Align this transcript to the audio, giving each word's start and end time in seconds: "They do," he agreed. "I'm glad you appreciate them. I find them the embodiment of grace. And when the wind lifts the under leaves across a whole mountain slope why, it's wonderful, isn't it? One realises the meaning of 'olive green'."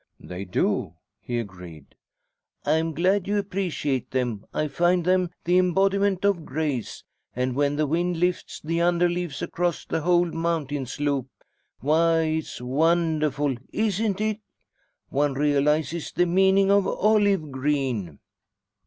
"They 0.19 0.45
do," 0.45 0.95
he 1.19 1.37
agreed. 1.37 1.93
"I'm 2.65 2.91
glad 2.91 3.27
you 3.27 3.37
appreciate 3.37 4.09
them. 4.09 4.47
I 4.51 4.67
find 4.67 5.05
them 5.05 5.29
the 5.43 5.59
embodiment 5.59 6.25
of 6.25 6.43
grace. 6.43 7.03
And 7.35 7.55
when 7.55 7.75
the 7.75 7.85
wind 7.85 8.17
lifts 8.17 8.59
the 8.59 8.81
under 8.81 9.07
leaves 9.07 9.43
across 9.43 9.85
a 9.91 10.01
whole 10.01 10.25
mountain 10.31 10.87
slope 10.87 11.27
why, 11.81 12.21
it's 12.21 12.59
wonderful, 12.59 13.55
isn't 13.71 14.19
it? 14.19 14.39
One 15.09 15.35
realises 15.35 16.11
the 16.11 16.25
meaning 16.25 16.71
of 16.71 16.87
'olive 16.87 17.51
green'." 17.51 18.17